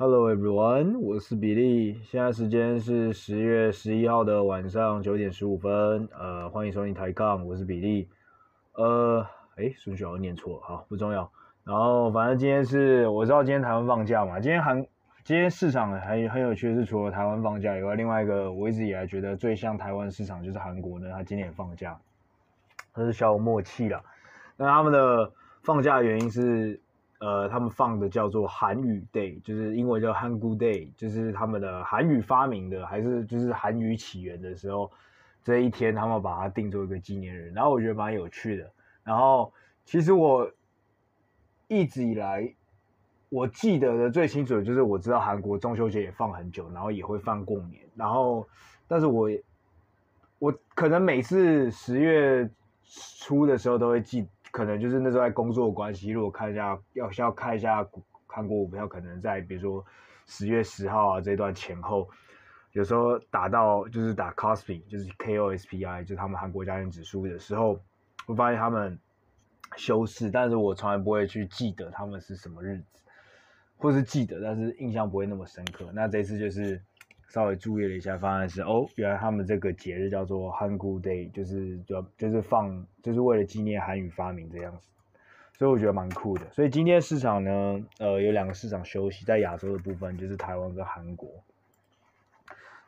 [0.00, 8.08] Hello everyone，我是比利，现在时间是十月十一号的晚上九点十五分，呃，欢迎收听抬杠，我是比利，
[8.72, 9.26] 呃，
[9.56, 11.30] 诶，顺序好像念错了，好，不重要。
[11.64, 14.82] 然后反正今天是我知道今天台湾放假嘛，今天韩
[15.22, 22.00] 今天市场很很有趣是，除了台湾放假以外，另外一个我一直以来觉得最像台湾市场就是韩国呢，它今天也放假，
[22.94, 24.02] 这是小有默契啦。
[24.56, 25.30] 那他们的
[25.62, 26.80] 放假原因是。
[27.20, 34.90] 呃，他们放的叫做韩语 Day，就是英文叫 Hangul Day，就是他们的韩语发明的，还是就是韩语起源的时候，
[35.44, 38.72] 这一天他们把它定做一个纪念日，然后我觉得蛮有趣的。
[39.04, 39.52] 然后
[39.84, 40.50] 其实我
[41.68, 42.50] 一直以来
[43.28, 48.48] 我记得的最清楚的就是我知道韩国中秋节也放很久，然后也会放过年，然后
[48.88, 49.28] 但是我
[50.38, 52.48] 我可能每次十月
[52.82, 54.26] 初的时候都会记。
[54.50, 57.86] 可能就是那时候在工作关系，如果看一下要要看一下
[58.26, 59.84] 韩国股票，可能在比如说
[60.26, 62.08] 十月十号啊这段前后，
[62.72, 67.80] 有时候打到就是打 Kospi，就是 K O S P I，就他们韩国家庭指数的时候，
[68.26, 68.98] 会发现他们
[69.76, 73.00] 休市，但是我从来不会去记得他们是什么日子，
[73.76, 75.90] 或是记得，但是印象不会那么深刻。
[75.94, 76.82] 那这次就是。
[77.30, 84.88] 稍微注意了一下，发现是哦，原来他们这个节日叫做 Hangul Day，就是就就是放，就是为了纪念韩语发明这样子，
[85.56, 86.50] 所以我觉得蛮酷的。
[86.50, 91.30] 所以今天市场呢，呃，有两个市场休息，在亚洲的部分就是台湾跟韩国。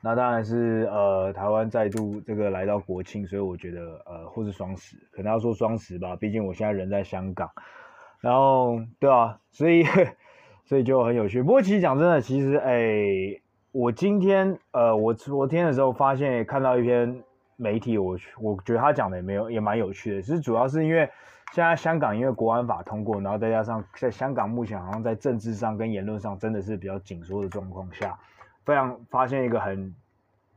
[0.00, 7.48] 那当然是呃，台湾再度这个来到国庆，所以我觉得呃，或是双十，可能要说双十吧，毕竟我现在人在香港。
[8.20, 9.84] 然后对啊，所以
[10.66, 11.44] 所以就很有趣。
[11.44, 13.40] 不过其实讲真的，其实哎。
[13.73, 17.25] 我今天，呃，我昨天的时候发现看到一篇
[17.56, 20.20] 媒体，我我觉得他讲的也没有也蛮有趣的。
[20.20, 21.09] 其实主要是因为
[21.55, 28.19] 现在香港因为国安法通过，然后再加上在香港目前好像在政治上跟言论上真的是比较紧缩的状况下，
[28.67, 29.95] 非常发现一个很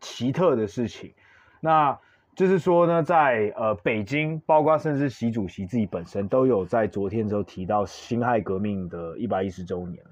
[0.01, 1.13] 奇特的事情，
[1.61, 1.97] 那
[2.35, 10.03] 就是说呢，在呃北京，包括甚至习主席自己本身都有在昨天的时候提到辛亥革命的一百一十周年。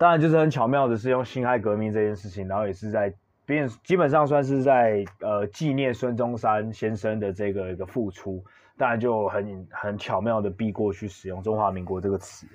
[0.00, 3.12] 当然，就是很巧妙的是用辛亥革命这件事情，然后也是在，
[3.44, 8.42] 变基本上算是在呃纪念孙中山先生的这个一个付出，
[8.78, 12.46] 当然就很很巧妙的避过去使用中华民国这个词。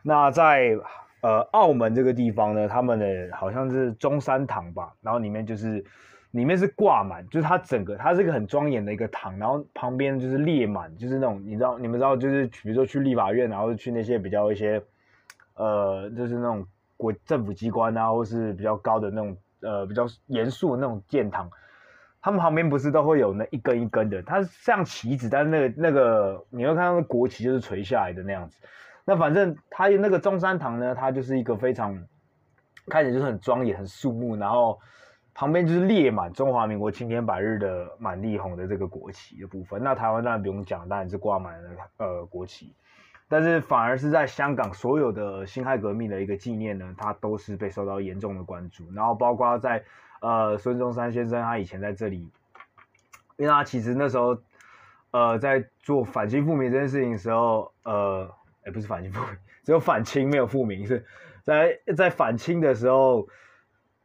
[0.00, 0.78] 那在
[1.22, 5.84] 呃澳门这个地方呢，他们的好像是中山堂吧，然后里面就是
[6.30, 14.80] 里面是挂满，就是它整个它是一个很庄严的一个堂，然后旁边就是列满，就是那种你知道你们知道就是比如说去立法院，然后去那些比较一些
[15.56, 16.64] 呃就是那种。
[17.02, 21.50] 国政府机关啊，或是比较高的那种呃比较严肃的那种殿堂，
[22.20, 28.56] 他们旁边不是都会有那一根一根的，它像旗子，但是那个那个你会看到那国旗就是垂下来的那样子。
[29.04, 31.92] 那反正它那个中山堂呢，它就是一个非常
[32.86, 34.78] 看起来就是很庄严、很肃穆，然后
[35.34, 39.82] 旁边就是列满中华民国青天白日的满地红的这个国旗的部分。
[39.82, 42.72] 那台湾当然不用讲，当然是挂满了呃国旗。
[43.32, 48.84] 但是反而是在香港，所有的辛亥革命的一个纪念呢，它都是被受到严重的关注。
[48.92, 49.82] 然后包括在
[50.20, 52.30] 呃孙中山先生他以前在这里，
[53.38, 54.36] 因为他其实那时候
[55.12, 58.30] 呃在做反清复明这件事情的时候，呃，
[58.66, 61.02] 哎不是反清复明， 只有反清没有复明，是
[61.42, 63.26] 在在反清的时候，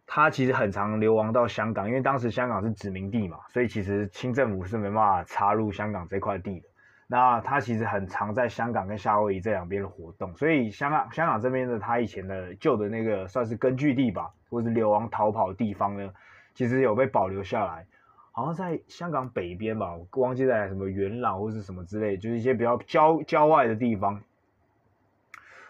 [0.05, 6.69] 他其实很常流亡到香港，因为当时香港是殖民地嘛，所以其实清政府是没办法插入香港这块地的。
[7.09, 16.11] 那他其实很常在香港跟夏威夷这两边的活动，所以香港香港这边的他以前的旧的那个算是根据地吧，或是流亡逃跑的地方呢，
[16.53, 17.85] 其实有被保留下来，
[18.33, 24.21] 好像在香港北边吧，我忘记在什么元朗或是什么之类，就是一些比较郊郊外的地方。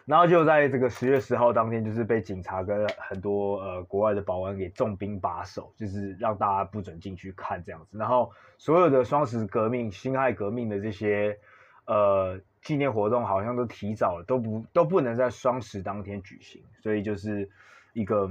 [0.07, 7.97] 然后就在这个十月十号当天，就是被警察跟很多呃国外的保安给重兵把守，就是让大家不准进去看这样子。
[7.97, 11.37] 然后所有的双十革命、辛亥革命的这些
[11.85, 16.63] 呃纪念活动，好像都提早了，都不都不能在双十当天举行。
[16.81, 17.49] 所以就是
[17.91, 18.29] 一个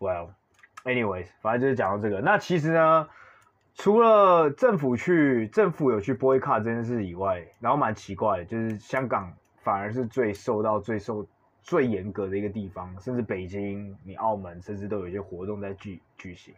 [0.00, 2.20] ，well，anyways，反正就是讲到这个。
[2.20, 3.08] 那其实呢，
[3.74, 9.32] 除了政府去政府有去 boycott 这件事以外，然后蛮奇怪的，就是香港。
[9.64, 11.26] 反而是最受到最受
[11.62, 16.54] 最严格的一个地方，甚至北京、你澳门，甚至都有一些活动在举举行。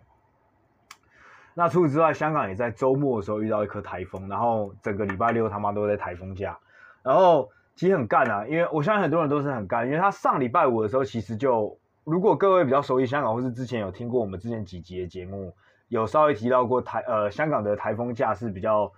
[1.55, 6.59] 那除此之外，香港也在周末的时候遇到一颗台风，然后整个礼拜六他妈都在台风假，
[7.05, 15.55] 然后其实很干啊，因为我相信很多人都是很干，因为他上礼拜五的时候其实就，如果各位比较熟悉香港，或是之前有听过我们之前几集的节目，
[15.89, 18.93] 有稍微提到过台呃香港的台风假是比较。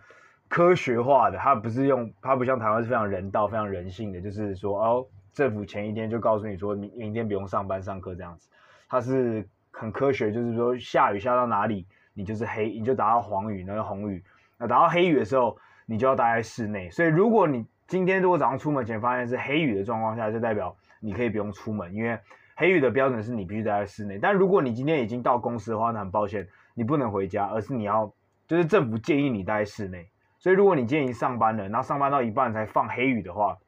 [0.48, 8.48] 科学化的，它不是用，它不像台湾是非常人道、非常人性的，就是说哦，政府前一天就告诉你说明明天不用上班上课这样子，
[8.88, 14.24] 它是很科学，就是说下雨下到哪里，你就是黑，你就达到黄雨，那个红雨，
[14.56, 15.56] 那达到黑雨的时候，
[15.86, 16.90] 你就要待在室内。
[16.90, 22.18] 所以如果你今天如果早上出门前发现是黑雨的状况下，就代表你可以不用出门，因为
[22.56, 24.18] 黑雨的标准是你必须待在室内。
[24.18, 28.12] 但如果你今天已经到公司的话，那很抱歉，你不能回家，而是你要
[28.46, 30.08] 就是政府建议你待在室内。
[30.38, 33.58] 所以如果你今天已经上班了，然后上班到一半才放黑雨的话，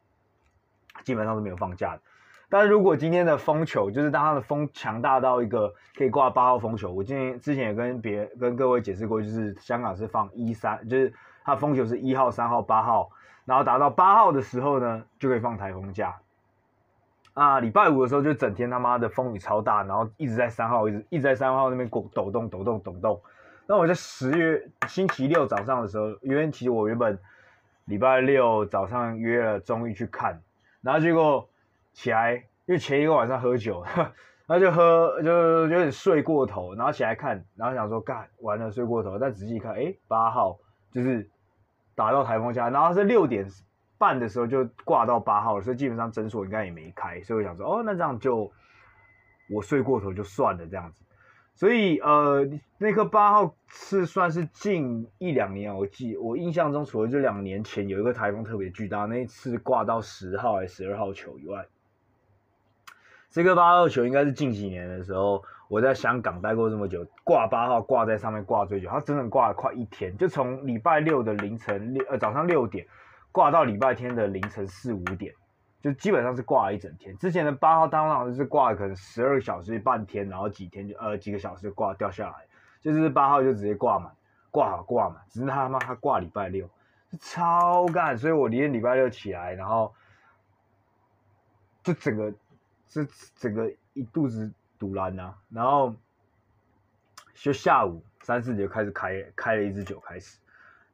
[1.03, 2.01] 基本上是没有放假的。
[2.49, 11.13] 但是如果今天的风球，就是当它的风强大到一个可以挂八号风球，我今天之前也跟别跟各位解释过，就是香港是放一三，就是
[11.45, 13.11] 它风球是一号、三号、八号，
[13.45, 16.17] 然后达到八号的时候呢，就可以放台风假。
[17.35, 23.21] 啊，礼拜五的时候就整天他妈的风雨超大，然后一直在三号，一直一直在三号那边抖动、抖动、抖动。
[23.71, 27.17] 那我在十月星期六早上的时候，因为其实我原本
[27.85, 30.43] 礼拜六早上约了中医去看，
[30.83, 31.49] 然后结果。
[31.93, 32.35] 起来，
[32.67, 33.85] 因为前一个晚上喝酒，
[34.47, 40.57] 然后就喝，就有点睡过头，然后起来看，然后想说干完了睡过头，但仔细一看，哎，八号
[40.93, 41.29] 就是
[41.97, 43.45] 打到台风下，然后是六点
[43.99, 48.51] 半的时候就挂到八号了，所以基本上诊所应该也没开，所以我想说，哦，那这样就
[49.53, 51.05] 我睡过头就算了这样子，
[51.61, 52.49] 所以呃，
[52.79, 61.67] 那颗八号是算是近一两年，我记我印象中，除了这两年前有一个台风特别巨大，那一次挂到十号还是十二号球以外。
[63.29, 72.87] 这个八号球应该是近几年的时候，我在香港待过这么久，挂八号挂在上面挂最久，它整整挂了快一天，就从礼拜六的凌晨六呃早上六点
[73.33, 75.35] 挂到礼拜天的凌晨四五点，
[75.83, 77.17] 就基本上是挂了一整天。
[77.19, 82.47] 之前的八号当场就是挂了可能十二个小时半天，然后几天就呃几个小时就挂掉下来，
[82.81, 84.13] 就是八号就直接挂满，
[84.51, 86.69] 挂好挂满，只是他妈他挂礼拜六，
[87.19, 89.95] 超干，所以我连礼拜六起来，然后
[91.83, 92.33] 就整个。
[92.93, 93.07] 是
[93.37, 95.95] 整个一肚子堵烂呐，然后
[97.35, 100.41] 就下午三四点就开始开开了一支酒开始，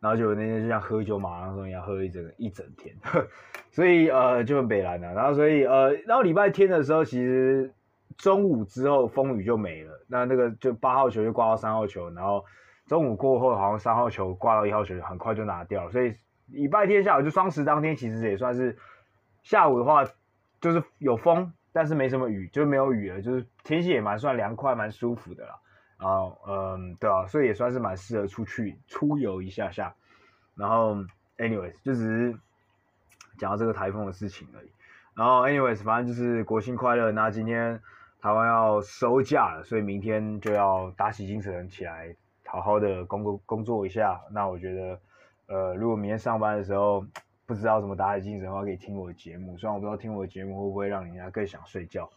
[0.07, 2.95] 然后就那天就像喝酒马拉松一样喝了一整一整天，
[3.73, 7.73] 所以呃就很北烂了，然后所以呃然后礼拜天的时候其实
[8.17, 12.45] 中午之后风雨就没了，那那个就八号球就挂到三号球，然后
[12.87, 16.15] 中午过后好像三号球挂到一号球很快就拿掉了，所以
[16.47, 18.79] 礼拜天下午就双十当天其实也算是
[19.43, 20.05] 下午的话
[20.61, 21.53] 就是有风。
[21.73, 25.57] 但是没什么雨，就没有雨了，就是天气也蛮算凉快，蛮舒服的啦。
[25.99, 29.95] 然后，嗯，对啊，所以也算是蛮适合出去出游一下下。
[30.55, 30.97] 然后
[31.39, 32.39] ，anyways，就只是
[33.39, 34.71] 讲到这个台风的事情而已。
[35.15, 37.11] 然后，anyways，反正就是国庆快乐。
[37.13, 37.81] 那今天
[38.21, 42.15] 台湾要收假了，所以明天就要打起精神起来，
[42.45, 44.21] 好好的工作工作一下。
[44.31, 45.01] 那我觉得，
[45.47, 47.07] 呃，如果明天上班的时候，
[47.47, 49.57] 不知道怎么打起精神的话，可以听我的节目。
[49.57, 52.11] 虽然我不知道听我的节目会不会让人家更想睡觉。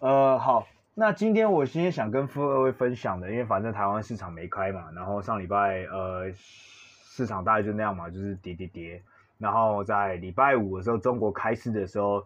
[0.00, 9.02] 呃，好，那今天我今天想跟各位分享的，因为反正台湾市场没开嘛，然后上礼拜呃市场大概就那样嘛，就是跌跌跌。
[9.38, 12.24] 然后在礼拜五的时候，中国开市的时候，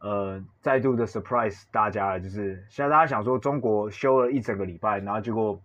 [0.00, 5.60] 呃，再度的 surprise 大家了，就是现在大家想说中国休了一整个礼拜，然后结果。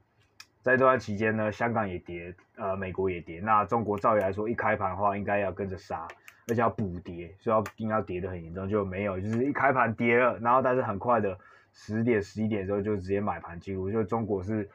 [0.61, 3.41] 在这段期间呢，香港也跌，呃，美国也跌。
[3.41, 6.07] 那中国照理来说，一开盘的话，应该要跟着杀，
[6.47, 11.37] 而且要补跌，所以要应该要跌得很严重，就没有，就是一开盘跌了，然后但是很快的
[11.73, 13.91] 十点、十一点的时候就直接买盘进入。
[13.91, 14.69] 就中国是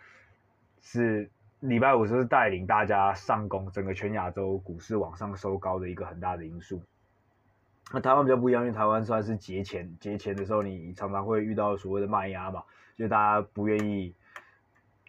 [0.81, 6.83] 是礼拜五是带领大家上攻，整个全亚洲股市往上收高的一个很大的因素。
[7.93, 12.63] 那台湾比较不一样，因为台湾算是节前，节前的时候你常常会遇到所谓的卖压嘛，
[12.99, 14.15] 就大家不愿意。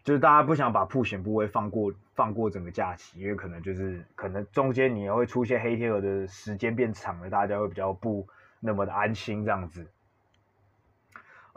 [0.02, 8.28] 就是大家不想把曝险部位放过放过整个假期，因为可能就是可能中间你也会出现黑天鹅的时间变长了，大家会比较不
[8.62, 9.86] 那么的安心这样子。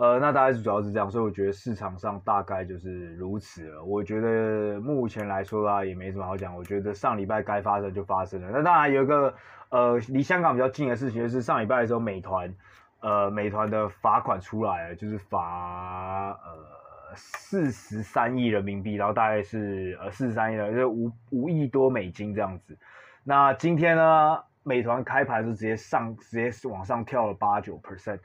[0.03, 3.85] 呃，那大概是主要是这样，所以我觉得市场上大概就是如此了。
[3.85, 6.57] 我觉得目前来说啦，也没什么好讲。
[6.57, 8.51] 我觉得上礼拜该发生就发生了。
[8.51, 9.33] 那当然有一个
[9.69, 12.53] 呃离香港比较近的事情，就是上礼拜的时候，美团
[12.99, 16.73] 呃美团的罚款出来了，就是罚呃。
[17.15, 22.75] 四十三亿人民币，然后大概是呃四十三亿的，就是五五亿多美金这样子。
[23.23, 28.19] 那今天呢，美团开盘就直接上，直接往上跳了八九 percent，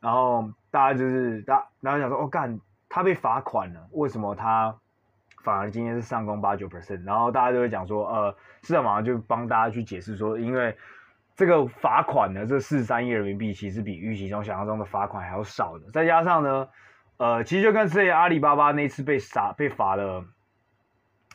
[0.00, 4.76] 然后大家就是大，然后想说，哦干，他被罚款了，为什么他
[5.42, 7.04] 反而今天是上攻八九 percent？
[7.04, 10.76] 然后大家就会讲说，呃，市场马上就帮大家去解释说，因为
[11.34, 16.68] 这个罚款呢，这四十三亿人民币其实比预期中想象中的罚款还要少的，再加上呢。
[17.22, 20.24] 呃，其实就跟之前阿里巴巴那次被杀被罚了，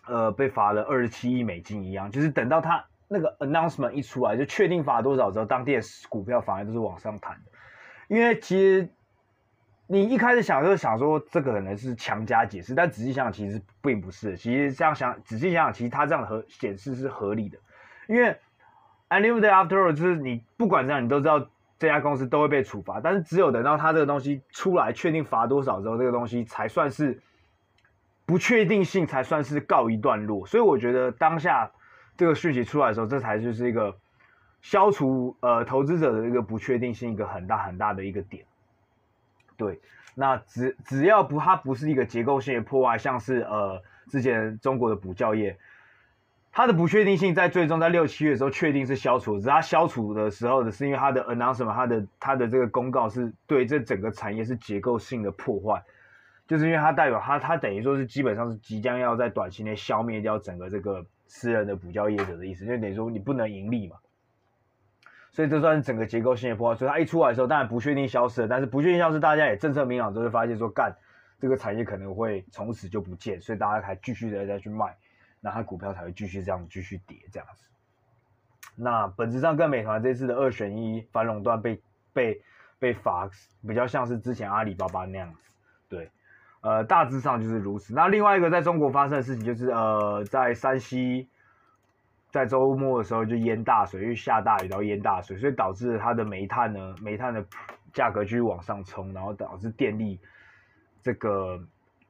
[0.07, 7.51] 呃，被罚了二十七亿美金一样，就是等到他那个 announcement 一出来，就确定罚多少之后，当天股票反而都是往上弹的。
[8.07, 8.89] 因为其实
[9.87, 14.35] 你一开始想就是想说这个可能是强加解释，但仔细想想其实并不是。
[14.35, 17.57] 其实这样想，仔细想想，其实它这样的合显示是合理的，
[18.07, 18.35] 因为
[19.09, 27.21] Unlimited After All 就是你不管怎样，你都知道这家公司都会被处罚，但是只有等到它这个东西出来，确定罚多少之后，这个东西才算是
[28.25, 30.45] 不确定性才算是告一段落。
[30.45, 31.69] 所以我觉得当下
[32.17, 33.95] 这个讯息出来的时候，这才就是一个。
[34.61, 38.43] 消除呃投资者的一个不确定性，一个很大很大的一个点。
[39.57, 39.79] 对，
[40.15, 45.57] 那只只要不它不是一个结构性的破坏，像是呃之前中国的补教业，
[46.51, 55.83] 它的不确定性在最终在六七月的时候确定是消除，只它消除的时候的是因为它的 announcement，它的它的这个公告是对这整个产业是结构性的破坏，
[56.47, 63.97] 就是因为它代表它它等于说是基本上是即将要在短期内消灭掉整个这个私人的补教业者的意思，就等于说你不能盈利嘛。
[65.35, 70.95] 所以这算是整个结构性的破坏，所以它一出来的时候，当然不确定消失了，但是不确定消失，大家也政策明朗，就会发现说，干
[71.41, 74.95] 这个产业可能会从此就不见，所以大家才继续的再去卖，
[75.41, 77.65] 那它股票才会继续这样继续跌这样子。
[78.77, 81.81] 那本质上跟美团这次的二选一反垄断被
[82.13, 82.41] 被
[82.79, 83.29] 被罚，
[83.67, 85.51] 比较像是之前阿里巴巴那样子，
[85.89, 86.09] 对，
[86.61, 87.93] 呃，大致上就是如此。
[87.93, 91.27] 那另外一个在中国发生的事情就是，呃，在山西。
[92.35, 97.41] 在周末的时候就淹大水，因为下大雨然后淹大水，所以导致它的煤炭呢，煤炭的
[97.93, 100.19] 价格继续往上冲，然后导致电力
[101.01, 101.57] 这个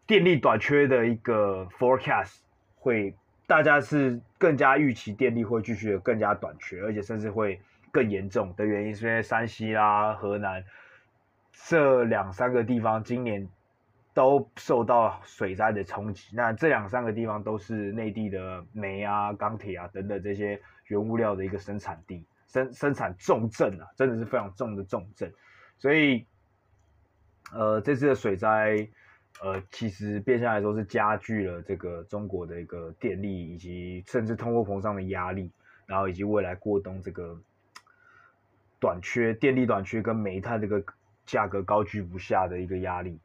[0.08, 2.40] 电力短缺的一个 forecast
[2.76, 3.14] 会，
[3.46, 10.64] 大家是更加预期电力会继续的更加短缺，而且甚至会更严重的原因是因为山西啦、河南
[11.52, 13.48] 这两三个地方今年。
[14.16, 16.34] 都受到水灾的冲击。
[16.34, 25.30] 那这两三个地方都是内地的煤啊、钢铁啊等等这些原物料的一个生产地，生生产重镇啊，真的是非常重的重镇。
[25.78, 26.26] 所以，
[27.52, 28.88] 呃，这次的水灾，
[29.44, 35.52] 呃，其实变相来说是加剧了这个中国的一个电力以及甚至通货膨胀的压力，
[35.86, 37.38] 然后以及未来过冬这个
[38.80, 40.82] 短缺、电力短缺跟煤炭这个
[41.26, 43.20] 价格高居不下的一个压力。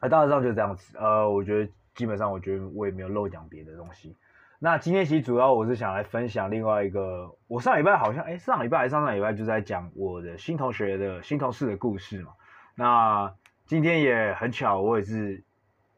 [0.00, 0.96] 啊，大致上就是这样子。
[0.98, 4.16] 呃，我觉得基本上，我觉得我也没有漏讲别的东西。
[4.58, 12.32] 那今天其实主要我是想来分享另外一个，我上礼拜好像，哎，上礼拜还上上礼拜就在讲我的新同学的新同事的故事嘛。
[12.74, 13.34] 那
[13.66, 15.42] 今天也很巧，我也是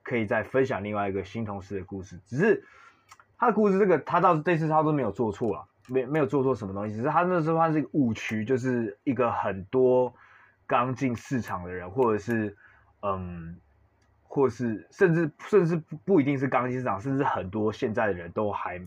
[0.02, 2.18] 可以再分享另外一个新同事的故事。
[2.26, 2.64] 只是
[3.38, 10.12] 他的故事，这个他到这次他都没有做错啊，没没有做错什么东西，只是他那时候他是一个误区，就是一个很多
[10.66, 12.56] 刚进市场的人，或者是
[13.02, 13.60] 嗯。
[14.28, 18.80] 或是甚至甚至不一定是刚进市场，甚至很多现在的人都还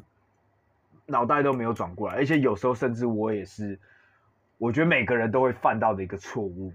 [1.05, 3.79] 脑袋都没有转过来，而且有时候甚至我也是，
[4.60, 6.72] 我觉得每个人都会犯到的一个错误。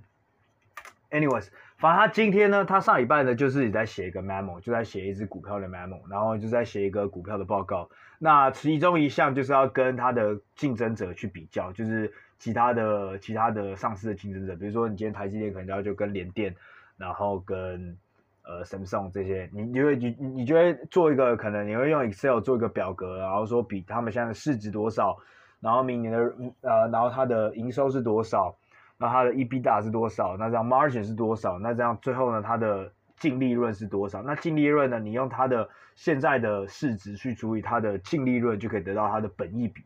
[1.10, 7.88] Anyways，反正他今天呢，他上礼拜呢就是也在写一个 memo，就在写一只股票的 memo，然后就在写一个股票的报告。
[8.18, 16.56] 那其中一项就是要跟他的竞争者去比较，就是其他的其他的上市的竞争者，比如说你今天台积电可能要就跟联电，
[16.96, 17.96] 然后跟。
[18.46, 25.16] 呃，Samsung 这些，你你会你你就会做一个，可能你会用 Excel 做一个表格，然后说比他们现在的市值多少，
[25.60, 26.18] 然后明年的
[26.60, 28.54] 呃，然后它的营收是多少，
[28.98, 34.22] 那它的 EBIT 是多少，那这样 Margin 是多少，那这样最后呢，它的净利润是多少？
[34.22, 39.82] 那净利润呢，你用它的现在的市值去除以它的净利润，就可以得到它的本益比。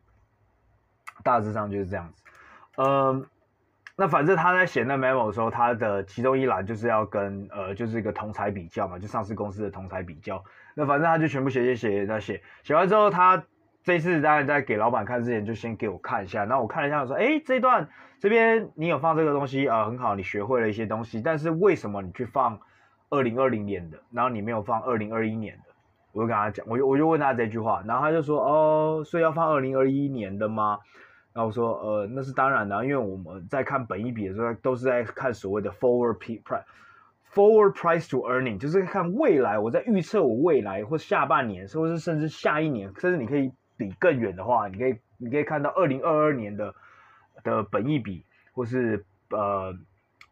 [1.22, 2.22] 大致上就是这样子，
[2.76, 3.24] 嗯。
[4.00, 10.44] 那反正他在写那 memo 的时候，他的其中一栏就是要跟呃，就是一个同侪比较嘛，就上市公司的同侪比较。
[10.74, 13.42] 那反正他就全部写写写在写，写完之后，他
[13.82, 16.44] 这次当然在给老板看之前，就先给我看一下。
[16.44, 17.88] 那我看了一下，我说，哎，这段
[18.20, 21.20] 这边你有放这个东西啊，呃，很好，你学会了一些东西。
[21.20, 22.60] 但是为什么你去放
[23.10, 25.74] 二零二零年的，然后你没有放二零二一年的？
[26.12, 30.78] 我就跟他讲，我就我就问他这句话，然后他就说，哦，所以要放二零二一年的吗？
[31.38, 46.74] 然后我说，呃，那是当然的，因为我们在看本益比的时候，都是在看所谓的 forward price，forward price to earning，就是看未来，我在预测我未来或下半年，或是甚至下一年，甚至你可以比更远的话，你可以你可以看到二零二二年的
[47.44, 49.72] 的本益比，或是呃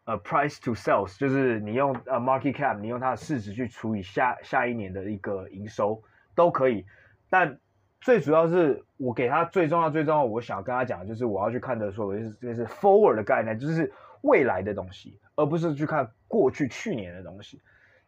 [0.07, 6.03] 呃 price to sales，就是你用呃 market cap，你用它的市值去除以下下一年的一个营收
[6.35, 6.85] 都可以，
[7.31, 7.61] 但。
[8.01, 17.61] 最主要是我给他最重要、最重要，我想要跟他讲的就是我要去看的说，就是就是 forward 的概念，就是未来的东西，而不是去看过去去年的东西。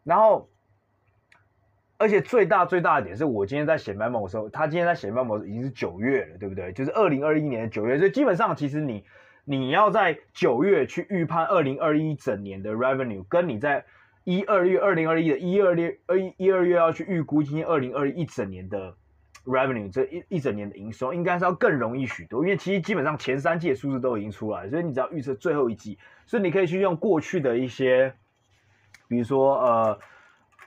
[0.04, 0.48] 然后，
[1.98, 6.72] 而且最大最大的点是我今天在写 memo 的时候，他今天在写 memo 已经是九月了，对不对？
[6.72, 9.04] 就是二零二一年的九月，所以基本上其实你
[9.44, 13.84] 你要在九月去预判二零二一整年的 revenue，跟你在
[14.24, 18.94] 一二月二零二一的一二月二一一二月要去预估今年二零二一一整年的
[19.48, 28.12] revenue，这一一整年的营收应该是要更容易许多，因为其实基本上前三季的数字都已经出来，所以你只要预测最后一季，所以你可以去用过去的一些，
[29.08, 29.98] 比如说呃。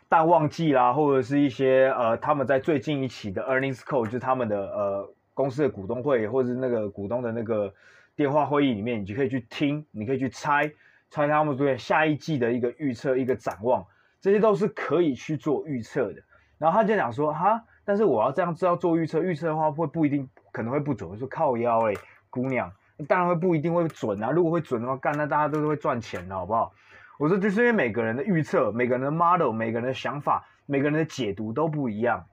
[0.10, 7.74] 淡旺季啦，或者是一些呃，他们在最近一期的 earnings call，就是他们的呃公司的股东会，或者是那个股东的那个
[8.14, 10.70] 电话会议里面，你就可以去听，你可以去猜
[11.10, 13.86] 猜他们对下一季的一个预测、一个展望，
[14.20, 16.22] 这些都是可以去做预测的。
[16.58, 21.98] 然后他就讲说哈，但是我要这样知道做预测，预测的话会不一定可能会不准，我说靠腰嘞，
[22.30, 22.72] 姑娘，
[23.08, 24.30] 当然会不一定会准啊。
[24.32, 26.74] 如果会准的话，干那大家都是会赚钱的，好不好？
[27.18, 32.26] 我说，就是因为每个人的预测、每个人的 model、每个人的想法、每个人的解读都不一样，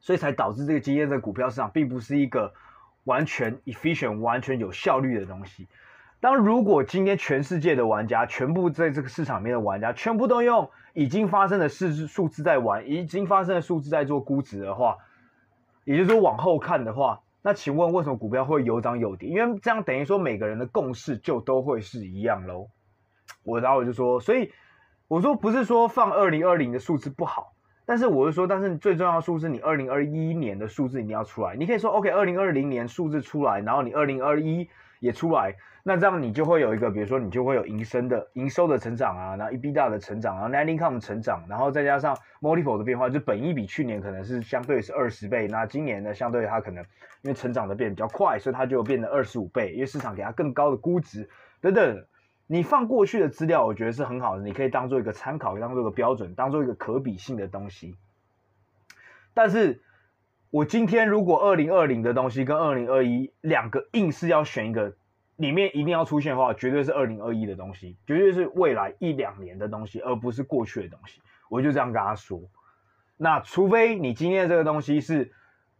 [0.00, 2.52] 所以才导致这个今天的股票市场并不是一个
[3.04, 5.66] 完全 efficient、完全有效率的东西。
[6.20, 14.96] 当如果今天全世界的玩家，全部在这个市场面的玩家，全部都用已经发生的事实数字在玩，已经发生的数字在做估值的话，
[15.84, 19.28] 也就是说往后看的话，那请问为什么股票会有涨有跌？
[19.28, 22.68] 因为这样等于说每个人的共识就都会是一样喽。
[23.44, 24.52] 我然后我就说，所以
[25.06, 27.52] 我说不是说放二零二零的数字不好，
[27.86, 31.54] 但是我是说，但是最重要的数字，你二零二一年的数字一定要出来。
[31.54, 35.54] 你可以说，OK，二零二零年数字出来，然后你二零二一也出来，
[35.88, 46.84] 那这样你就会有一个，比如说你就会有营收的营收的成长啊，然后 EBITDA 的成长啊，net income 成长，然后再加上 multiple 的变化，就本益比去年可能是相对是二十倍，那今年呢，相对它可能
[47.22, 51.26] 因为成长的变比较快，所以它就变得二十五倍，因为市场给它更高的估值
[51.62, 52.04] 等等。
[52.46, 57.96] 你放过去的资料，我觉得是很好的，你可以当做一个参考，当做一个标准，当做一个可比性的东西。
[59.32, 59.80] 但是，
[60.50, 64.94] 我今天如果二零二零的东西跟二零二一两个硬是要选一个，
[65.38, 71.20] 里面一定要出现的话，绝对是二零二一的东西，绝对是未来一两年的东西，而不是过去的东西。
[71.48, 72.38] 我就这样跟他说。
[73.16, 75.32] 那除非你今天的这个东西是，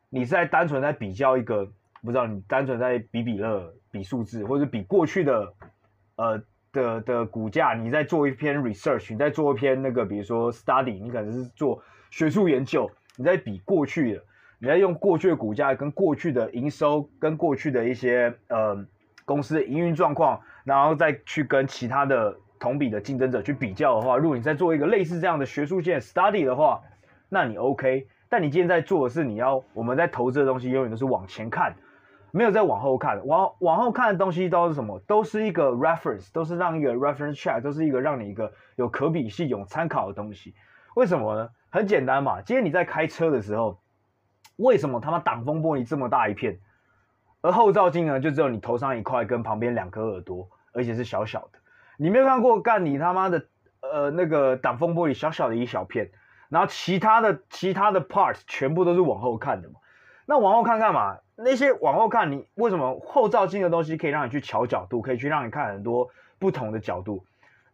[0.09, 1.71] 你是在单纯在比较一个，
[2.03, 5.53] 不知道你单纯在比比乐、比数字，或者比过去的，
[6.17, 6.43] 呃。
[6.71, 14.23] 的的股价，你在做一篇 research，你在做一篇那个，比如说 study，你可能是做学术研究，你在比过去的，
[14.59, 18.87] 你在用过去的股价跟过去的营收，跟过去的一些呃
[19.29, 26.81] 公司的营运状况，然后再去跟其他的同比的竞争者去比较的话，如果你在做一个类似这样的学术性 study 的话，
[27.29, 28.09] 那你 OK。
[28.31, 31.77] 但你今天在做的是，你要我们在投资的东西，永远都是往前看。
[32.31, 34.99] 没有再往后看，往往后看的东西都是什么？
[35.07, 40.55] 都是一个 reference，都是让一个 reference check，都是一个让你一个有可比性、有参考的东西。
[40.95, 41.49] 为什么呢？
[41.71, 42.43] 很简单嘛。
[42.43, 43.81] 今天你在开车的时候，
[44.57, 46.59] 为什么他妈挡风玻璃这么大一片，
[47.41, 51.59] 而后照镜呢，就只有你头上一块跟旁边两颗耳朵，而且是小小的。
[51.97, 53.47] 你没有看过干你他妈的
[53.81, 56.11] 呃那个挡风玻璃小小的一小片，
[56.49, 59.77] 然后其他的其他的 parts 全部都是往后看的嘛？
[60.27, 61.19] 那往后看干嘛？
[61.37, 67.25] 那些往后看，你为什么后照镜的东西可以让你去调角度，可以去让你看很多不同的角度？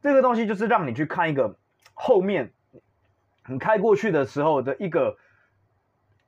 [0.03, 1.57] 这个东西就是让你去看一个
[1.94, 2.53] 后面
[3.48, 5.16] 你开过去的时候的一个，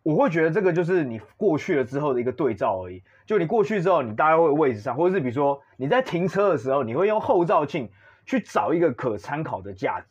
[0.06, 3.02] 我会觉得这个就是你过去了之后的一个对照而已。
[3.26, 7.90] 就你过去之后，你大概会位置上，或者是比如说你在停车的时候，你会用后照镜
[8.24, 10.06] 去找一个可参考的价值。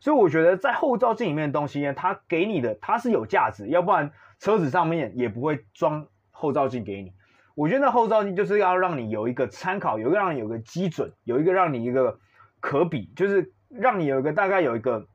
[0.00, 6.06] 所以我觉得在后照镜里面的东西呢，它给你的它是有价值，要不然车子上面也不会装。
[6.30, 7.12] 后照镜给你，
[7.54, 12.18] 我觉得那后照镜就是要让你有一个参考，有一个让你有个基准，有一个让你一个
[12.60, 15.06] 可比，就是让你有一个大概有一个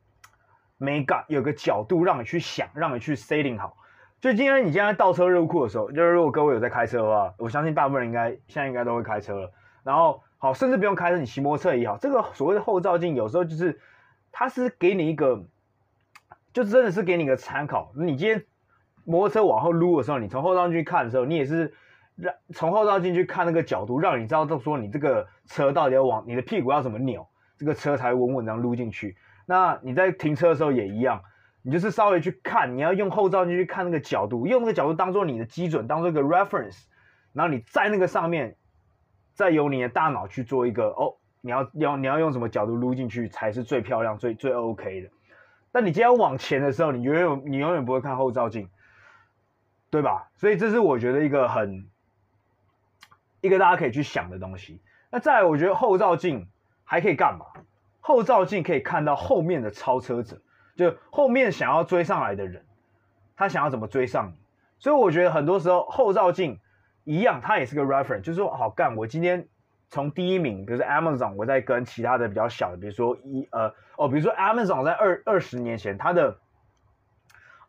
[0.77, 3.76] 美感，有个角度让你去想，让你去 setting 好。
[4.21, 9.51] 就今天你现在倒车入库的时候，就是如果各位有在开车的话，我相信大部分人应该现在应该都会开车了。
[9.83, 13.79] 然后好，甚至不用开车，你骑摩托车也好，这个所谓的后照镜有时候就是
[14.31, 15.45] 它是给你一个，
[16.53, 17.91] 就真的是给你一个参考。
[17.95, 18.43] 你今天。
[19.09, 21.73] 摩托车往后撸的时候，你从后照镜去看的时候，你也是
[22.17, 27.25] 让从后照镜去看那个角度，让你知道，就说你这个车到底要往你的屁股要怎么扭，
[27.57, 29.15] 这个车才稳稳这样撸进去。
[29.45, 31.23] 那你在停车的时候也一样，
[31.67, 36.85] 你就是稍微去看，你要用后照镜去看那个角度，用那个角度当做你的基准，当做一个 reference，
[37.33, 38.55] 然后你在那个上面，
[39.33, 45.09] 再由你的大脑去做一个哦，你要要你要用什么角度撸进去才是最漂亮、最最 OK 的。
[45.73, 48.69] 但你今天往前的时候，你永远你永远不会看后照镜。
[49.89, 50.29] 对吧？
[50.35, 51.87] 所以这是我觉得一个很
[53.39, 54.81] 一个大家可以去想的东西。
[55.09, 56.49] 那再，我觉得后照镜
[56.83, 57.45] 还可以干嘛？
[58.01, 60.41] 后照镜可以看到后面的超车者，
[60.77, 62.63] 就后面想要追上来的人，
[63.35, 64.39] 他想要怎么追上你。
[64.79, 66.59] 所以我觉得很多时候后照镜
[67.03, 69.47] 一样，它也是个 reference，就是说，好干，我今天
[69.89, 76.37] 从第一名，比如说 Amazon，我在跟其他的比较小的，比如说一呃哦，比如说 Amazon 在二二十年前，它的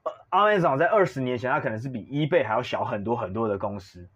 [0.03, 4.07] 呃 Amazon 在二十年前，它可能是比 eBay 还要小很多很多的公司，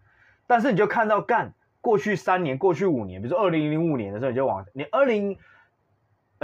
[0.47, 5.39] 但是你就看到干过去三年、过去五年，比如说二零零五年的时候，你就往你二零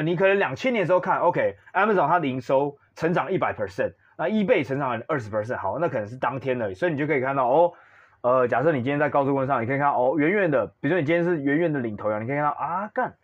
[0.02, 7.72] 你可能两千年的时候看，OK，Amazon 它的营收成长一百 percent，那 eBay 成长二十 percent，好，那可能是当天的，所以你就可以看到哦。
[8.20, 13.14] 呃，假设你今天在高速公路上，你可以看到哦，远远的，比如说你今天是远远的领头羊，你可以看到啊，干，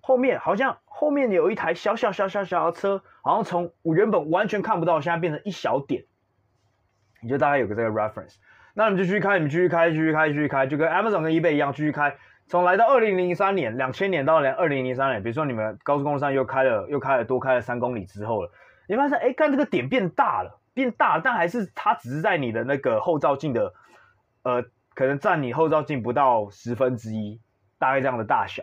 [0.00, 6.04] 后面好像后面有一台小小小小小的车，好像从我原本完全看不到，现在变成一小点，
[7.20, 8.36] 你就大概有个这个 reference，
[8.72, 12.16] 那你就继续开，你们继续开，继续开，继续开，就跟 Amazon 跟 eBay 一样，继续开，
[12.48, 18.50] 从来到二零零三年、两千年到连二零零三年，比如说你们高速公路上又开了，又开了多开了三公里之后了，
[18.88, 23.72] 你发现哎，干这个点变大了，变大了，但还是它只是在你的那个后照镜的。
[24.44, 27.38] 呃，可能占你后照镜不到十分之一，
[27.78, 28.62] 大概这样的大小，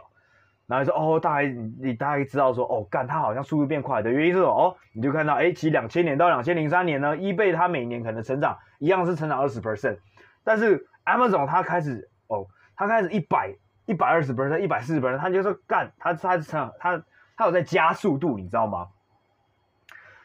[0.65, 1.48] 然后说哦，大概
[1.80, 4.50] 你大概知道说哦，干它好像速度变快的原因是什么？
[4.50, 10.00] 哦，你就看到哎，其实两千年到两千零三年呢，eBay 它每年可能成长一样是成长二十 percent，
[10.43, 13.54] 但是 Amazon 它开始哦，它开始一百
[13.86, 17.04] 一百二十 percent，一百四十 percent，他就说干他他成他
[17.36, 18.88] 他有在加速度，你知道吗？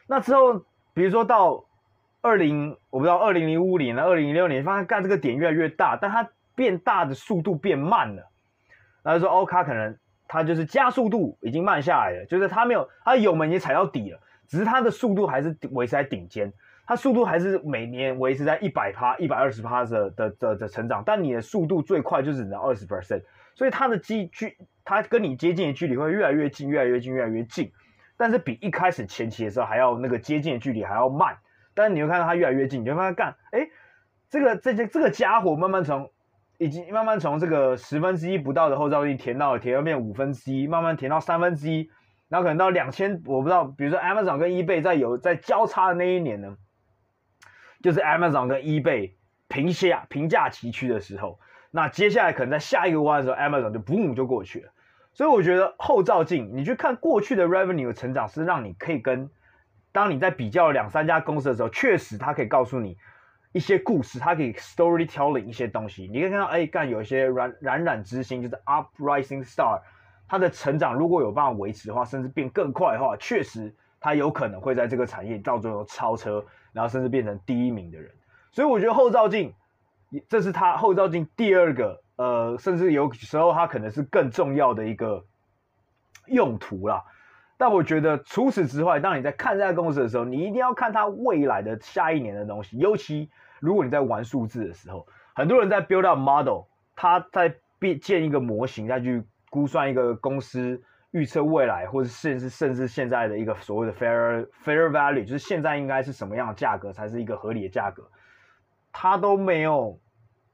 [0.07, 1.65] 那之后比如说到。
[2.23, 8.29] 二零我不知道，二零零五年、二零零六年，发现干这个点越来越大，但它变大的速度变慢了。
[9.01, 9.97] 然后说哦，它可能
[10.27, 16.53] 它就是加速度已经慢下来了，就是它没有它油门已经踩到底了，只是它的速度还是维持在顶尖，
[16.85, 23.23] 它速度还是每年维持在一百趴、一百二十趴的的的的成长，但你的速度最快就只能二十 percent，
[23.55, 27.71] 所以它的距距它跟你接近的距离会越来越近、越来越近、越来越近，
[28.17, 31.37] 但是比一开始前期的时候还要那个接近的距离还要慢。
[31.73, 33.69] 但是你会看到它越来越近，你就慢慢干，哎，
[34.29, 36.11] 这个这些这个家伙慢慢从，
[36.57, 41.89] 已经慢慢从这个十分之一不到的后照镜填到填到变五分之一，慢慢填到三分之一，
[42.27, 46.57] 然后可能到两千，我不知道，比如说 Amazon 跟 eBay 在有在交叉的那一年呢，
[47.81, 49.13] 就是 Amazon 跟 eBay
[49.47, 51.39] 平下平价齐驱的时候，
[51.71, 54.71] 那接下来可能在下一个弯的时候，Amazon 就 boom 就过去了。
[55.13, 59.29] 所以我觉得后照镜，你去看过去的 revenue 的成长，是让你可以跟。
[59.93, 62.97] 当你在比较两三家公司的时候，确实它可以告诉你
[63.51, 66.07] 一些故事，它可以 storytelling 一些东西。
[66.07, 69.81] 你可以看到，哎，干有一些冉冉冉之星，就是 uprising star，
[70.29, 78.09] 它的成长如果有办法维持的话，甚至变更快的话，确实它有可能会在这个产业到最后超车，然后甚至变成第一名的人。
[78.53, 79.53] 所以我觉得后照镜，
[80.27, 85.25] 这是它后照镜第二个，呃，甚至有时候它可能是更重要的一个
[86.27, 87.03] 用途啦。
[87.57, 92.77] 但我觉得除此之外，当你在看这家公司的时候，你一定要看它未来的下一年的东西。
[92.77, 96.63] 尤其如果你在玩数字的时候，很多人在 build up model，
[96.95, 108.09] 他在变建一个模型，再去估算一个公司预测未来，或者甚至甚至现在的一个所谓的 fair fair value，就是现在应该是什么样的价格才是一个合理的价格，
[108.91, 109.99] 他都没有，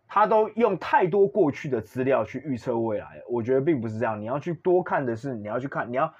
[0.08, 3.22] 他都用太多过去的资料去预测未来。
[3.30, 6.14] 我觉得并不是这样，你要去多看的是，你要去看，你要。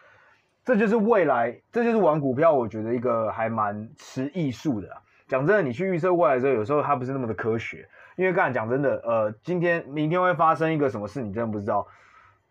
[0.66, 4.90] 这就是未来，这就是玩股票，我觉得一个还蛮吃艺术的。
[5.26, 7.88] 讲真的，你去预测未来的时候，有时候它不是那么的科学。
[8.18, 11.88] 因为刚才讲真的，呃，今天、明天会发生一个什么事，你真的不知道。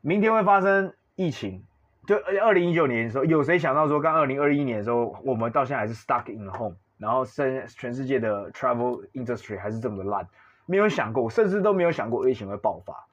[0.01, 1.63] 明天会发生疫情，
[2.07, 10.29] 就二零一九年的时候，有谁想到说，刚二零二一年的时候，我们到现在还是 stuck in home，然后全全世界的 travel industry 还是这么的烂，
[10.67, 13.07] 没有想过，甚至都没有想过疫情会爆发。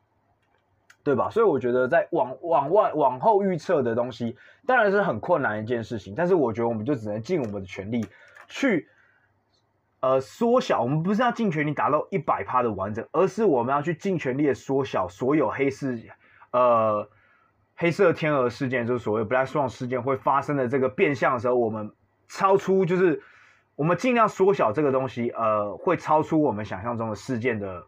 [1.05, 1.29] 对吧？
[1.29, 6.15] 所以我觉得在往往外往后预测的东西，当然是很困难一件事情。
[6.15, 8.07] 但是我觉得我们就只能尽我们的全力
[8.47, 8.87] 去，
[9.99, 10.81] 呃，缩小。
[10.81, 16.01] 我们不是要尽全力达到一百趴的完整，而是我们要去尽全力的缩小所有黑市，
[16.51, 17.09] 呃，
[17.75, 21.91] 黑色天鹅事件，就是所谓 Black Swan 事件会发生的这个变相的时候，我们
[22.29, 23.21] 超出就是
[23.75, 27.83] 我们尽量缩小这个东西，呃，会超出我们想象中的事件的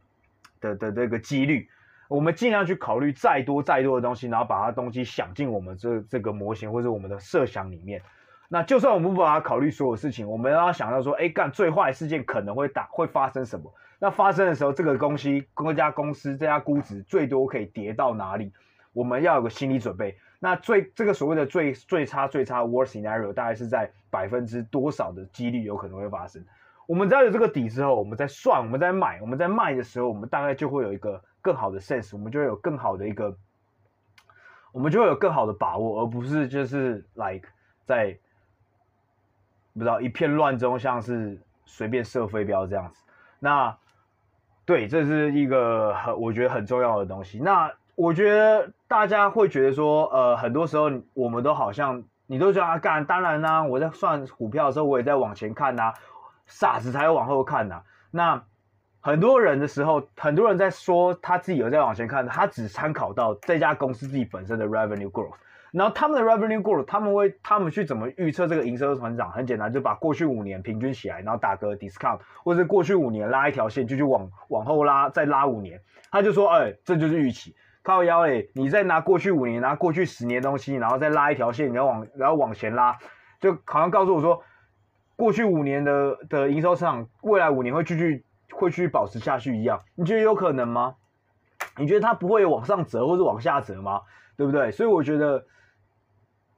[0.59, 1.69] 的的这个几率。
[2.07, 8.01] 我们尽量去考虑再多再多的东西，然后把它东西想进我们这这个模型或者我们的设想里面。
[8.47, 13.73] 那就算我们不把它考虑所有事情，我们要想到说，哎，干最坏事件可能会打会发生什么？
[13.97, 18.53] 那发生的时候，这个东西各家公司这家估值最多可以跌到哪里？
[18.93, 20.17] 我们要有个心理准备。
[20.39, 26.45] 那最这个所谓的最最差最差 worst scenario 大概是在百分之多少的几率有可能会发生？
[26.87, 31.23] 我们只要有这个底之后，我们在算，我们在买，我们在卖的时候，我们大概就会有一个。
[31.45, 33.37] 更好的 sense，我们就会有更好的一个，
[34.71, 37.47] 我们就会有更好的把握，而不是就是 like
[37.85, 38.17] 在
[39.75, 43.03] 不知道一片乱中，像是随便射飞镖这样子。
[43.37, 43.77] 那
[44.65, 47.37] 对，这是一个很我觉得很重要的东西。
[47.37, 55.93] 那我觉得大家会觉得说，呃，很多时候我们都好像你都这样干，当然啦，我在算股票的时候，我也在往前看呐，
[56.45, 57.83] 傻子才会往后看呐。
[58.11, 58.43] 那
[58.99, 65.35] 很多人的时候，很多人在说他自己有在往前看，他只参考到这家公司自己本身的 revenue growth。
[65.71, 69.31] 然后他们的 revenue growth，他们会他们去怎么预测这个营收成长？
[69.31, 75.81] 很简单，就把过去五年平均起来，然后打个 discount，或者过去五年拉一条线，就去往往后拉，再拉五年，
[76.11, 77.55] 他就说，哎，这就是预期。
[77.85, 82.97] 靠腰嘞，你再拿过去五年，拿过去十年东西，然后再拉一条线，然后往然后往前拉，
[83.39, 84.41] 就好像告诉我说，
[85.15, 89.81] 过去五年的的营收市场，未来五年会继续会继续保持下去一样。
[89.95, 90.95] 你觉得有可能吗？
[91.77, 94.01] 你觉得它不会往上折或者往下折吗？
[94.35, 94.71] 对不对？
[94.71, 95.45] 所以我觉得。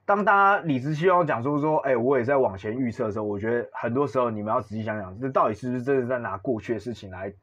[0.06, 7.34] 当大家理直气壮讲说说，哎，我也在往前预测的时候，我觉得很多时候你们要仔细想想，这到底是不是真的在拿过去的事情来，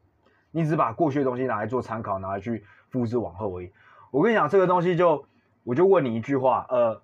[0.50, 2.64] 你只把过去的东西拿来做参考，拿来去
[2.94, 3.72] 复制往后而已。
[4.12, 5.26] 我跟你讲，这个东西就，
[5.64, 7.02] 我就问你一句话，呃，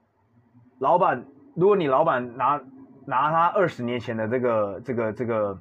[0.79, 1.27] 老板，
[1.57, 2.63] 如果你老板拿
[3.05, 5.59] 拿他二十年前的这个这个这个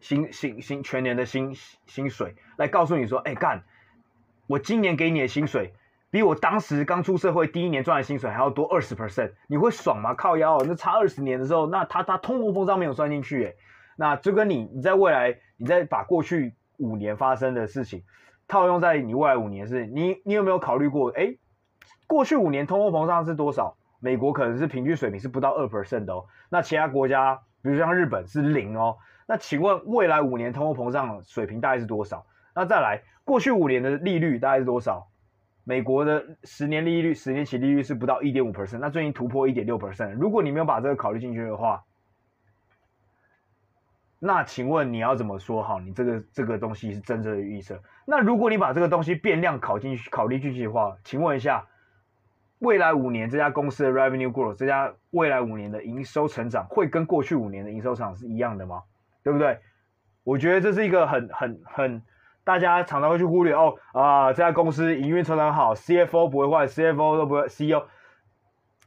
[0.00, 1.54] 薪薪薪全年的薪
[1.86, 3.62] 薪水来告诉你说，哎干，
[4.48, 5.72] 我今年给你的薪水。
[6.08, 10.14] 比我当时刚出社会第一年赚的薪水还要多二十 percent，你会爽吗？
[10.14, 13.56] 靠腰，那差二十年的时候，那他他通货膨胀没有算进去，诶，
[13.96, 18.02] 那就跟你你在未来，你再把过去五年发生的事情
[18.48, 21.10] 套用在你未来五年是，你你有没有考虑过？
[21.10, 21.38] 诶，
[22.06, 23.76] 过去五年通货膨胀是多少？
[23.98, 32.26] 美国可能是平均水平是不到二 percent 的哦，那其他国家，比如像日本是零哦，那请问未来五年通货膨胀水平大概是多少？
[32.54, 35.08] 那再来，过去五年的利率大概是多少？
[35.64, 40.12] 美国的十年利率、十年期利率是不到一点五 percent，那最近突破一点六 percent。
[40.12, 41.82] 如果你没有把这个考虑进去的话，
[44.18, 45.78] 那请问你要怎么说好？
[45.80, 47.80] 你这个这个东西是真正的预测？
[48.06, 51.66] 那如果你把这个东西变量考进去、考虑进去的话，请问一下，
[52.58, 58.82] 未来五年这家公司的 revenue growth，这家未来五年的营收成长会跟过去五年的营收成长是一样的吗？
[59.22, 59.58] 对不对？
[60.24, 62.02] 我觉得这是一个很很很。
[62.42, 67.88] 大家常常会去忽略哦啊，这家公司营运成长好，CFO 不会换，CFO 都不会，CEO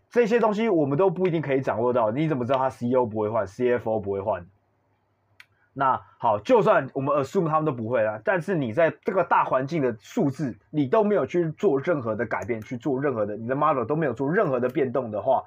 [0.10, 2.10] 这些东西我们都不一定可以掌握到。
[2.10, 4.46] 你怎么知道他 CEO 不会换，CFO 不会换？
[5.74, 15.44] 那好，就算我们 assume 他们都不会啦，但是你在这个大环境的数字，你都没有去做任何的改变，去做任何的，你的 model 都没有做任何的变动的话，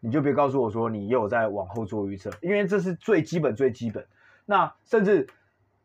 [0.00, 4.06] 你就别告诉我说你又在往后做预测，因为这是最基本最基本。
[4.44, 5.28] 那甚至。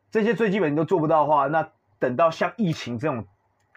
[0.10, 3.28] 这些最基本你都做不到的话，那等到像疫情这种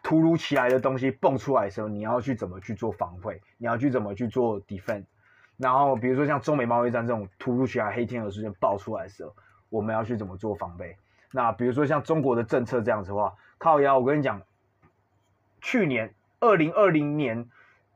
[0.01, 3.43] 突如其来的东西蹦出来的时候，你要去怎么去做防卫？
[3.59, 5.07] 你要去怎么去做 defend？
[5.57, 9.35] 然后比如说像中美贸易战这种突如其来黑天鹅事件爆出来的时候，
[9.71, 10.99] 我们要去怎么做防备？
[11.33, 14.43] 那比如说像中国的政策这样子的话，靠腰，我跟你讲，
[15.63, 17.49] 去年二零二零年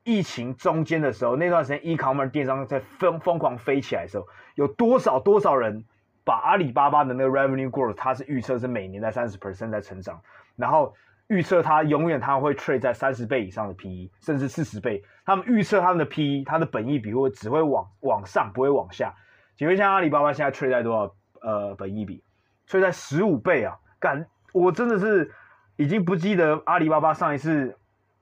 [0.04, 5.84] 疫情中间的时候，那段时间 e-commerce 电商在疯疯狂飞起来的时候，有多少多少人？
[6.26, 10.22] 把阿里巴巴的那个 revenue growth，它是预测是每年在三十 percent 在成长，
[10.56, 10.94] 然后
[11.26, 15.04] 预测它永远它会 trade 在三十倍以上的 PE，甚至四十倍。
[15.26, 19.14] 他们预测他们的 PE，它的本益比会只会往往上，不会往下。
[19.56, 21.14] 请问像阿里巴巴现在 trade 在多少？
[21.44, 22.22] 呃，本益比
[22.66, 23.78] 所以在十五倍啊！
[24.00, 25.30] 干，我真的是
[25.76, 27.76] 已经不记得阿里巴巴上一次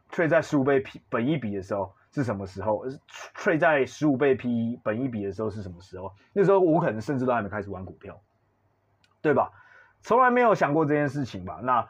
[0.08, 1.94] 吹在十五倍 P 本益比的时候。
[2.14, 2.84] 是什么时候
[3.34, 6.12] ？trade 在十五倍 PE 本益比的时候是什么时候？
[6.34, 8.20] 那时候我可能甚至都还没开始玩股票，
[9.22, 9.50] 对吧？
[10.02, 11.60] 从来没有想过这件事情吧？
[11.62, 11.88] 那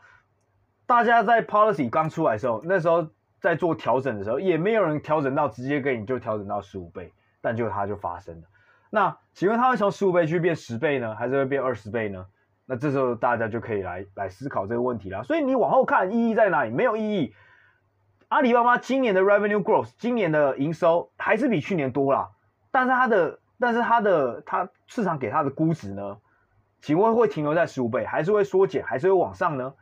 [0.87, 3.09] 大家在 policy 刚出来的时候，那时候
[3.41, 8.47] 在做调整的时候，也没有人调整到直接给你就调整到十五倍，但就它就发生了。
[8.95, 12.27] 那请问它会从十五倍去变十倍呢，还是会变二十倍呢？
[12.67, 15.25] 那这时候大家就可以来来思考这个问题了。
[15.25, 16.71] 所以你往后看意义在哪里？
[16.71, 17.35] 没有意义。
[18.29, 22.33] 阿里巴巴今年的 revenue growth，今年的营收还是比去年多啦，
[22.71, 26.19] 但是它的，但是它的，它市场给它的估值呢？
[26.83, 29.73] 请问会停留在十五倍，还是会缩减，还是会往上呢？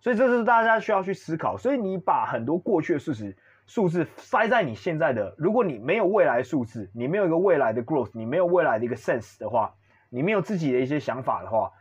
[0.00, 1.58] 所以这是大家需要去思考。
[1.58, 9.74] 所以你把很多过去的事实数字塞在你现在的，如果你没有未来数字，你没有一个未来的 growth，你没有未来的一个 sense 的话，
[10.08, 11.72] 你没有自己的一些想法的话，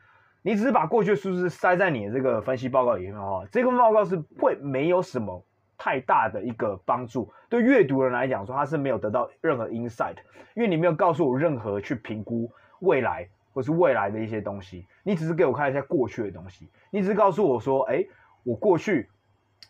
[0.41, 5.45] 你只是把过去的数字塞在你的这个分析报告里面的话，这个报告是会没有什么。
[5.77, 10.15] 太大的一个帮助，对阅读人来讲说，他是没有得到任何 insight，
[10.53, 18.05] 因为你没有告诉我任何去评估未来或是未来的一些东西，你只是给我看一下过去的东西，你只是告诉我说，哎，
[18.45, 19.09] 我过去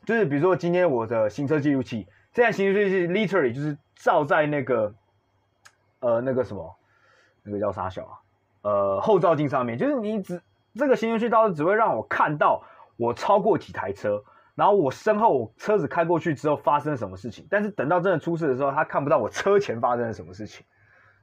[0.06, 4.94] 就是比如说今天我的行车记录器，这台行车记录器 literally 就是照在那个
[6.00, 6.76] 呃那个什么
[7.44, 8.14] 那个叫啥小啊，
[8.62, 10.42] 呃后照镜上面，就是你只
[10.76, 12.64] 这个行车记录器倒是只会让我看到
[12.98, 14.24] 我超过几台车。
[14.56, 20.66] 然后我身后我车子开过去之后发生了什么事情，但是等到真的出事的时候，他看不到我车前发生了什么事情。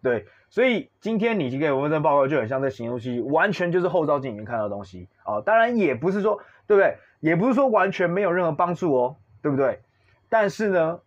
[0.02, 6.98] 对，所以今天你给我们这报告就很像这行车记录器，完全就是后照镜里面看到的东西啊、当然也不是说，对不对？
[7.22, 9.80] 也不是说完全没有任何帮助哦，对不对？
[10.28, 11.00] 但是呢，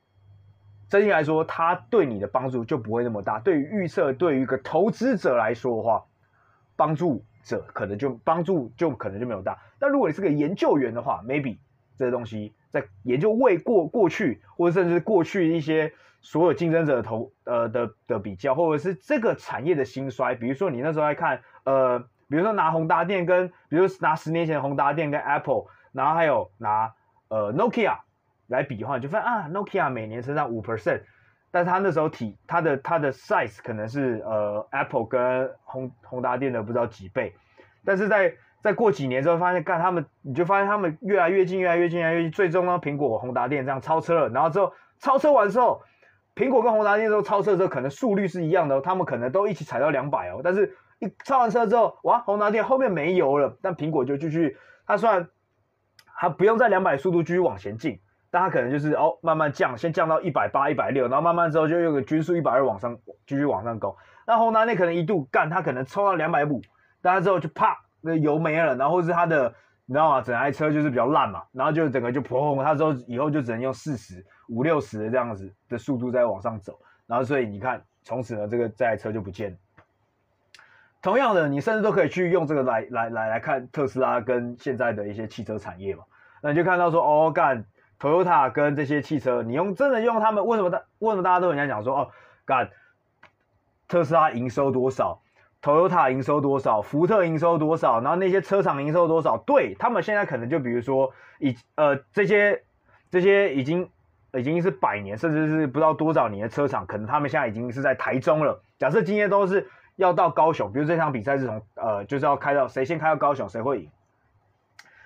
[0.89, 3.37] 整体来说，它对你的帮助就不会那么大。
[3.37, 6.03] 对于预测，对于一个投资者来说的话，
[6.75, 9.59] 帮助者可能就帮助就可能就没有大。
[9.77, 11.57] 但如果你是个研究员的话，maybe
[11.97, 15.93] 这些东西在研究未过过去，或者甚至过去一些。
[16.21, 26.93] 所有竞争者的投呃的的比较，或者是这个产业的兴衰，比如说你那时候在看，呃，比如说拿宏达电跟，比如拿十年前的宏达电跟 Apple，然后还有拿
[27.29, 27.97] 呃 Nokia
[28.47, 31.01] 来比的话，就发现啊，Nokia 每年成长五 percent，
[31.51, 37.33] 但是它那时候体它的它的 size 可能是呃 Apple 跟宏宏达电的不知道几倍，
[37.85, 45.81] 但是在再过几年之后，发现干他们你就发现他们越来越近，越来越近，越来越近，最终呢，苹果宏达电这样超车了，然后之后超车完之后。
[46.35, 50.41] 苹果跟宏达电之后超车的时候，可能速率是一样的，他们可能都一起踩到两百哦。
[50.43, 55.29] 但是一超完车之后，哇，宏达电后面没油了，但苹果就继续，它虽然
[56.15, 57.99] 它不用在两百速度继续往前进，
[58.31, 62.97] 但它可能就是哦慢慢降，先降到一百八、一百六，然后慢慢之后就用个均速一百二往上
[63.27, 63.95] 继续往上攻。
[64.25, 66.61] 那宏达电可能一度干，它可能冲到两百五，
[67.01, 69.53] 但它之后就啪，那油没了，然后是它的。
[69.87, 70.19] 你知道吗？
[70.19, 79.57] 整台车就是比较烂嘛，然后就整个就砰，它之后以后就只能用四十五六十的这样子的速度在往上走，然后所以你看，从此呢，这个这台车就不见了。
[81.05, 86.03] 同样的，你甚至都可以去用这个来来来来看特斯拉跟现在的一些汽车产业嘛，
[86.41, 87.63] 那你就看到说，哦，干
[87.99, 92.11] ，Toyota 跟这些汽车，你用真的用他们，为什么大为什么大家都很想讲说，哦，
[92.43, 92.71] 干，
[93.87, 95.21] 特斯拉营收多少
[95.61, 96.81] ？Toyota 营收多少？
[96.81, 98.01] 福特营收多少？
[98.01, 99.37] 然后那些车厂营收多少？
[99.37, 102.63] 对，他们现在可能就比如说，已呃这些
[103.11, 103.87] 这些已经
[104.33, 108.63] 已经是百年，甚至是不知道多少年的车厂，可能他们现在已经是在台中了。
[108.79, 113.89] 假设今天都是要到高雄，比如这场比赛是从呃就是要开到谁先开到高雄谁会赢，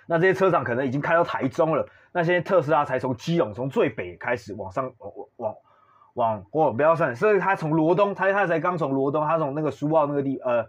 [0.05, 5.55] 那这些车厂可能已经开到台中了，那些特斯拉才从基隆从最北开始往上往往。
[6.15, 10.65] 往哦，不要算，所以他从罗东，他他才刚从罗东，他从那个苏澳那个地，呃，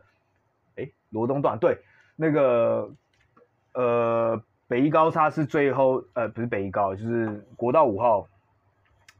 [0.76, 1.78] 诶，罗东段对，
[2.14, 2.90] 那个
[3.72, 8.28] 呃北宜高叉是最后，呃不是北宜高，就是国道五号，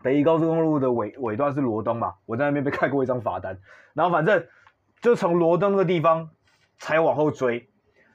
[0.02, 3.58] 北宜高速公路的尾尾段是罗东嘛，我在那边被开过一张罚单，
[3.94, 4.46] 然后反正
[5.00, 6.30] 就从罗东那个地方
[6.78, 7.68] 才往后追，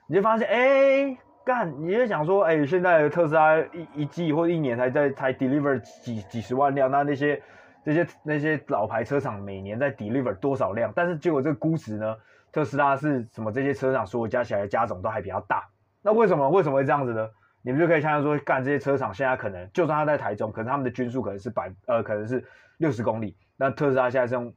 [0.08, 7.42] 你就发现哎干，你就想说哎，现在特斯拉一一季或一年才在才 deliver 几几十万辆，那那些。
[7.86, 10.92] 这些那些老牌车厂每年在 deliver 多少辆？
[10.96, 12.16] 但是结果这个估值呢？
[12.52, 13.52] 特斯拉是什么？
[13.52, 15.64] 这些车厂所有加起来的加总都还比较大。
[16.02, 16.50] 那为什么？
[16.50, 17.30] 为什么会这样子呢？
[17.62, 22.44] 你们就可以想象说，干这些车厂现在可能就算他在台中，可能他们的均速可能是百呃，可能是
[22.78, 23.38] 六十公里。
[23.56, 24.52] 那特斯拉现在是用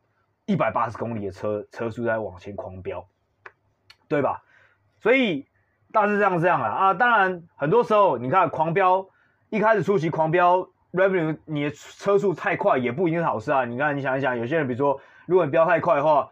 [0.49, 3.07] 一百八十公里的车车速在往前狂飙，
[4.09, 4.43] 对吧？
[4.99, 5.47] 所以
[5.93, 6.95] 大致这样这样啊啊！
[6.95, 9.07] 当然很多时候你看狂飙，
[9.51, 10.71] 一开始初期狂飙。
[10.91, 13.67] Revenue，你的车速太快也不一定是好事啊！
[13.67, 16.31] 你看，你想一想，有些人比如说，如果你飙太快的话，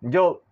[0.00, 0.42] 你就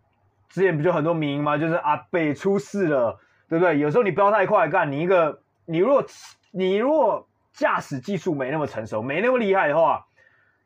[0.49, 1.59] 之前不就很多名吗？
[1.59, 3.19] 就是阿北出事了，
[3.49, 3.81] 对不对？
[3.81, 6.07] 有时候你飙太快，干你一个，你如果
[6.53, 10.07] 你如果驾驶技术没那么成熟，没那么厉害的话，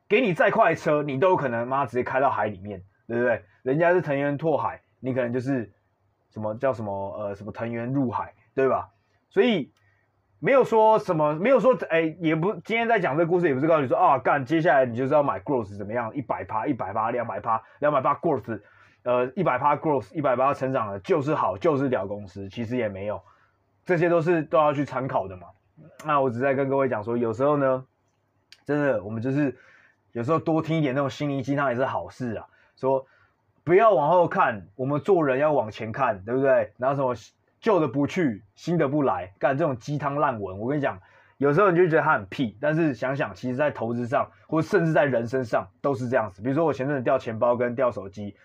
[0.08, 3.44] 给你再快的车，你都有可能妈直接开到海里面，对不对？
[3.62, 5.72] 人家是藤原拓海，你可能就是
[6.30, 8.90] 什么叫什么呃什么藤原入海，对吧？
[9.30, 9.72] 所以。
[10.40, 18.60] 没有说什么，没有说，哎，也不，今天在讲这个故事，也不是告诉你说啊，干，接下来你就是要买 growth 怎么样，一百趴，一百趴，两百趴，两百趴 growth，
[19.04, 23.22] 呃，一百趴 growth，一百趴成长了就是好，就是屌公司，其实也没有，
[23.86, 25.46] 这些都是都要去参考的嘛。
[26.04, 27.86] 那我只在跟各位讲说，有时候呢，
[28.66, 29.56] 真的，我们就是
[30.14, 32.46] 有时候多听一点那种心灵鸡汤也是好事啊。
[32.76, 33.06] 说
[33.62, 36.72] 不要往后看，我们做人要往前看，对不对？
[36.78, 37.14] 然后什么？
[37.60, 41.00] 旧的不去，新的不来，干这种鸡汤烂文，我跟你讲，
[41.38, 46.42] 有时候你就觉得它很屁，但是想想，其实在投资上，或甚至在人身上，都是这样子。
[46.42, 48.36] 比如说我前阵子掉钱包跟掉手机，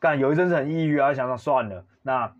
[0.00, 2.32] 干有一阵子很抑郁啊，想想算了，那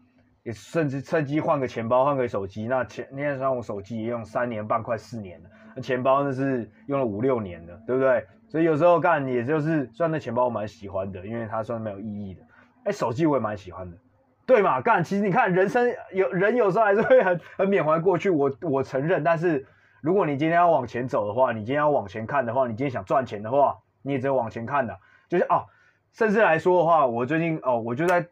[0.42, 2.66] 也甚至趁机换个钱包，换个手机。
[2.66, 8.26] 那前那天上我手机也用三年半，快四年了，那钱包那是用了五六年了，对不对？
[8.54, 12.42] 所以有时候干也就是，虽然那钱包我蛮喜欢的，因为它算没有意义的。
[12.84, 13.98] 哎，手机我也蛮喜欢的。
[14.46, 19.24] 对嘛，干，其实你看，人生有人有时候还是会很很缅怀过去，我我承认。
[19.24, 19.66] 但是
[20.00, 24.96] 如果你今天要往前走的话，你今天要往前看的话，你今天想赚钱的话，你也只有往前看的。
[25.28, 25.66] 就是哦，
[26.12, 28.24] 甚至来说的话，我最近哦，我就在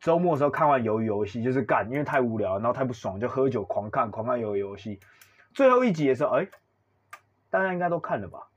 [0.00, 4.98] 周末的时候看完鱿鱼游戏，就是干，因为太无聊，然后太不爽，就喝酒狂看狂看鱿鱼游戏。
[5.52, 6.48] 最后一集的时候，哎，
[7.50, 8.48] 大家应该都看了吧？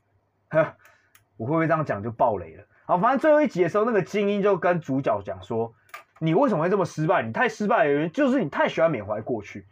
[0.49, 0.75] 呵，
[1.37, 2.63] 我会不会这样讲就爆雷了？
[2.85, 5.73] 好，反正最后一集的时候，那个精英就跟主角讲说
[6.19, 7.21] ：“你为什么会这么失败？
[7.23, 9.67] 你太失败的原因就是你太喜欢缅怀过去，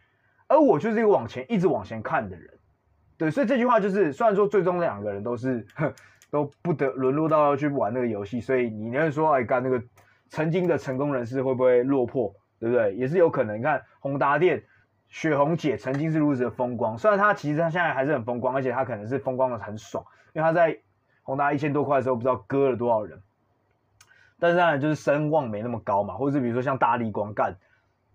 [0.48, 2.50] 而我就是一个往前一直往前看的人。”
[3.18, 5.94] 对，所以这句话就是，虽然说最终两个人都是呵
[6.30, 9.82] 都不得沦落到要去玩那个游戏，所以你要说哎，干那个
[10.28, 12.36] 曾经的成功人士会不会落魄？
[12.60, 12.94] 对不对？
[12.96, 13.58] 也是有可能。
[13.58, 14.64] 你看宏达电，
[15.08, 20.04] 雪红姐曾经是如此的风光，虽然她其实她现在还是很风光，而且她可能是风光的很爽，
[20.36, 20.78] 因为他在
[21.24, 23.20] 宏达一千多块的时候不知道割了多少人，
[24.38, 27.56] 但是当然就是声望没那么高嘛，或者是比如说像大立光干，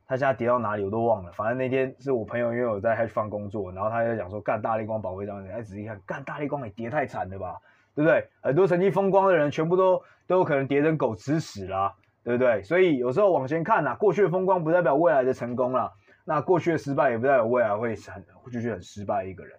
[0.07, 7.57] 他现在跌到哪里我都忘了，反正那天是我朋友因为我在 hedge fund 工作，然后他就讲说干大立光保卫战，哎仔细看干大立光也跌太惨了吧，
[7.95, 8.29] 对不对？
[8.41, 11.95] 很多曾经风光的人全部都都有可能跌成狗吃屎啦。
[12.23, 12.63] 对不对？
[12.65, 15.91] 所以有时候往前看呐、过去的风光不代表未来的成功啦。
[16.27, 19.59] 那过去的失败也不代表未来会很就是很失败一个人。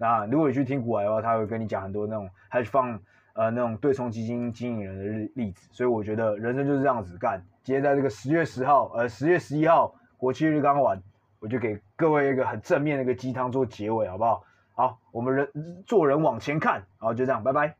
[0.00, 2.98] 那如果你去听古癌的话，他会跟你讲很多那种还放
[3.34, 5.68] 呃那种对冲基金经营人的例子。
[5.72, 7.44] 所以我觉得人生就是这样子干。
[7.62, 10.98] 今天在这个十月十号，呃十月十一号国庆日刚完，
[11.38, 14.42] 我就给各位一个很正面的一个鸡汤做结尾，好不好？
[14.74, 15.46] 好，我们人
[15.86, 17.79] 做人往前看，好，就这样，拜拜。